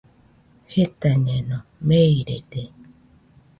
Jetañeno, 0.73 1.57
meirede. 1.87 2.63